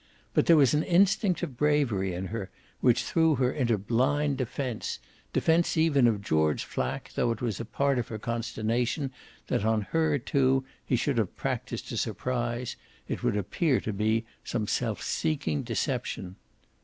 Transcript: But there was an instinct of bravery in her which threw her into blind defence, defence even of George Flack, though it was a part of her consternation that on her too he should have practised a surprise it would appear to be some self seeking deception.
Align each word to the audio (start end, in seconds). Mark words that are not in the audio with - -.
But 0.33 0.47
there 0.47 0.57
was 0.57 0.73
an 0.73 0.81
instinct 0.81 1.43
of 1.43 1.55
bravery 1.55 2.11
in 2.15 2.29
her 2.33 2.49
which 2.79 3.03
threw 3.03 3.35
her 3.35 3.51
into 3.51 3.77
blind 3.77 4.39
defence, 4.39 4.97
defence 5.31 5.77
even 5.77 6.07
of 6.07 6.23
George 6.23 6.63
Flack, 6.63 7.11
though 7.13 7.29
it 7.29 7.39
was 7.39 7.59
a 7.59 7.65
part 7.65 7.99
of 7.99 8.07
her 8.07 8.17
consternation 8.17 9.11
that 9.45 9.63
on 9.63 9.81
her 9.91 10.17
too 10.17 10.65
he 10.83 10.95
should 10.95 11.19
have 11.19 11.35
practised 11.37 11.91
a 11.93 11.97
surprise 11.97 12.75
it 13.07 13.21
would 13.21 13.37
appear 13.37 13.79
to 13.79 13.93
be 13.93 14.25
some 14.43 14.65
self 14.65 15.03
seeking 15.03 15.61
deception. 15.61 16.35